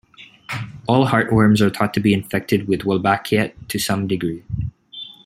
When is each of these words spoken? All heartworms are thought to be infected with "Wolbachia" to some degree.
All 0.87 1.09
heartworms 1.09 1.61
are 1.61 1.69
thought 1.69 1.93
to 1.93 1.99
be 1.99 2.11
infected 2.11 2.67
with 2.67 2.79
"Wolbachia" 2.79 3.53
to 3.67 3.77
some 3.77 4.07
degree. 4.07 4.43